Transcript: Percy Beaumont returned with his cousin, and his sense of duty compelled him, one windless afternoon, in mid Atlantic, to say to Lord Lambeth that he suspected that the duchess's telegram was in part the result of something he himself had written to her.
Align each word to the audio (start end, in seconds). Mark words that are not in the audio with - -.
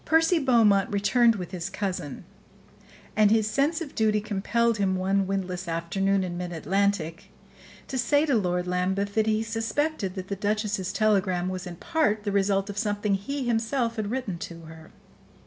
Percy 0.03 0.39
Beaumont 0.39 0.89
returned 0.89 1.35
with 1.35 1.51
his 1.51 1.69
cousin, 1.69 2.25
and 3.15 3.29
his 3.29 3.45
sense 3.47 3.81
of 3.81 3.93
duty 3.93 4.19
compelled 4.19 4.79
him, 4.79 4.95
one 4.95 5.27
windless 5.27 5.67
afternoon, 5.67 6.23
in 6.23 6.39
mid 6.39 6.51
Atlantic, 6.51 7.29
to 7.87 7.99
say 7.99 8.25
to 8.25 8.33
Lord 8.33 8.65
Lambeth 8.65 9.13
that 9.13 9.27
he 9.27 9.43
suspected 9.43 10.15
that 10.15 10.27
the 10.27 10.35
duchess's 10.35 10.91
telegram 10.91 11.49
was 11.49 11.67
in 11.67 11.75
part 11.75 12.23
the 12.23 12.31
result 12.31 12.67
of 12.67 12.79
something 12.79 13.13
he 13.13 13.43
himself 13.45 13.97
had 13.97 14.09
written 14.09 14.39
to 14.39 14.61
her. 14.61 14.89